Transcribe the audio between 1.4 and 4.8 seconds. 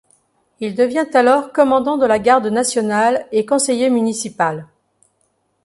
commandant de la garde nationale et conseiller municipal.